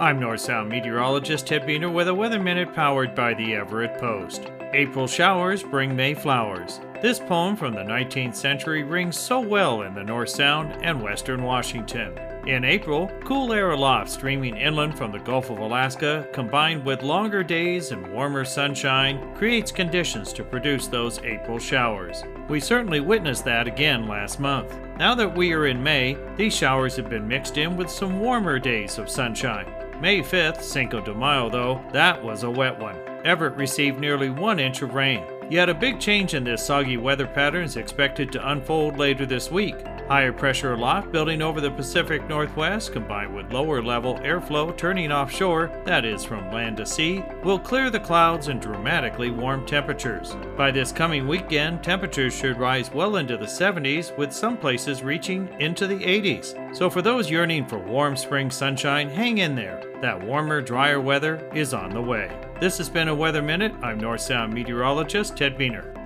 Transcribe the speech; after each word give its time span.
I'm 0.00 0.20
North 0.20 0.42
Sound 0.42 0.68
meteorologist 0.68 1.48
Ted 1.48 1.66
Buehner 1.66 1.92
with 1.92 2.06
a 2.06 2.14
Weather 2.14 2.38
Minute 2.38 2.72
powered 2.72 3.16
by 3.16 3.34
the 3.34 3.56
Everett 3.56 3.98
Post. 3.98 4.52
April 4.72 5.08
showers 5.08 5.64
bring 5.64 5.96
May 5.96 6.14
flowers. 6.14 6.80
This 7.02 7.18
poem 7.18 7.56
from 7.56 7.74
the 7.74 7.80
19th 7.80 8.36
century 8.36 8.84
rings 8.84 9.18
so 9.18 9.40
well 9.40 9.82
in 9.82 9.96
the 9.96 10.04
North 10.04 10.28
Sound 10.28 10.84
and 10.84 11.02
western 11.02 11.42
Washington. 11.42 12.16
In 12.46 12.64
April, 12.64 13.10
cool 13.24 13.52
air 13.52 13.72
aloft 13.72 14.10
streaming 14.10 14.56
inland 14.56 14.96
from 14.96 15.10
the 15.10 15.18
Gulf 15.18 15.50
of 15.50 15.58
Alaska, 15.58 16.28
combined 16.32 16.84
with 16.84 17.02
longer 17.02 17.42
days 17.42 17.90
and 17.90 18.12
warmer 18.12 18.44
sunshine, 18.44 19.34
creates 19.34 19.72
conditions 19.72 20.32
to 20.34 20.44
produce 20.44 20.86
those 20.86 21.18
April 21.24 21.58
showers. 21.58 22.22
We 22.48 22.60
certainly 22.60 23.00
witnessed 23.00 23.44
that 23.46 23.66
again 23.66 24.06
last 24.06 24.38
month. 24.38 24.78
Now 24.96 25.16
that 25.16 25.36
we 25.36 25.52
are 25.54 25.66
in 25.66 25.82
May, 25.82 26.16
these 26.36 26.54
showers 26.54 26.94
have 26.94 27.10
been 27.10 27.26
mixed 27.26 27.58
in 27.58 27.76
with 27.76 27.90
some 27.90 28.20
warmer 28.20 28.60
days 28.60 28.98
of 28.98 29.10
sunshine. 29.10 29.66
May 30.00 30.20
5th, 30.20 30.62
Cinco 30.62 31.00
de 31.00 31.12
Mayo, 31.12 31.50
though, 31.50 31.82
that 31.92 32.22
was 32.22 32.44
a 32.44 32.50
wet 32.50 32.78
one. 32.78 32.96
Everett 33.24 33.56
received 33.56 33.98
nearly 33.98 34.30
one 34.30 34.60
inch 34.60 34.80
of 34.80 34.94
rain. 34.94 35.24
Yet 35.50 35.70
a 35.70 35.74
big 35.74 35.98
change 35.98 36.34
in 36.34 36.44
this 36.44 36.64
soggy 36.64 36.98
weather 36.98 37.26
pattern 37.26 37.64
is 37.64 37.76
expected 37.76 38.30
to 38.32 38.50
unfold 38.50 38.98
later 38.98 39.24
this 39.24 39.50
week. 39.50 39.76
Higher 40.06 40.32
pressure 40.32 40.74
aloft 40.74 41.10
building 41.10 41.40
over 41.40 41.60
the 41.60 41.70
Pacific 41.70 42.26
Northwest, 42.28 42.92
combined 42.92 43.34
with 43.34 43.52
lower 43.52 43.82
level 43.82 44.14
airflow 44.20 44.76
turning 44.76 45.12
offshore, 45.12 45.70
that 45.84 46.04
is 46.04 46.24
from 46.24 46.50
land 46.50 46.78
to 46.78 46.86
sea, 46.86 47.22
will 47.44 47.58
clear 47.58 47.90
the 47.90 48.00
clouds 48.00 48.48
and 48.48 48.60
dramatically 48.60 49.30
warm 49.30 49.66
temperatures. 49.66 50.36
By 50.56 50.70
this 50.70 50.92
coming 50.92 51.28
weekend, 51.28 51.82
temperatures 51.82 52.34
should 52.34 52.58
rise 52.58 52.90
well 52.90 53.16
into 53.16 53.36
the 53.36 53.46
70s, 53.46 54.16
with 54.16 54.32
some 54.32 54.56
places 54.56 55.02
reaching 55.02 55.48
into 55.60 55.86
the 55.86 55.98
80s. 55.98 56.76
So 56.76 56.88
for 56.88 57.02
those 57.02 57.30
yearning 57.30 57.66
for 57.66 57.78
warm 57.78 58.16
spring 58.16 58.50
sunshine, 58.50 59.10
hang 59.10 59.38
in 59.38 59.54
there. 59.54 59.82
That 60.00 60.22
warmer, 60.22 60.62
drier 60.62 61.00
weather 61.00 61.50
is 61.54 61.74
on 61.74 61.90
the 61.90 62.02
way. 62.02 62.30
This 62.60 62.76
has 62.78 62.88
been 62.88 63.06
a 63.06 63.14
Weather 63.14 63.40
Minute. 63.40 63.72
I'm 63.82 64.00
North 64.00 64.20
Sound 64.20 64.52
meteorologist 64.52 65.36
Ted 65.36 65.56
Buehner. 65.56 65.97